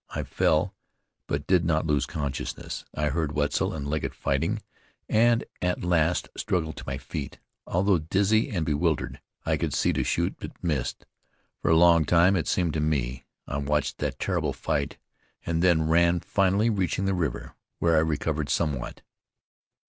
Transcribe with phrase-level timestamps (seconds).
[0.09, 0.73] I fell,
[1.27, 2.85] but did not lose consciousness.
[2.91, 4.63] I heard Wetzel and Legget fighting,
[5.07, 7.37] and at last struggled to my feet.
[7.67, 11.05] Although dizzy and bewildered, I could see to shoot; but missed.
[11.61, 14.97] For a long time, it seemed to me, I watched that terrible fight,
[15.45, 19.03] and then ran, finally reaching the river, where I recovered somewhat."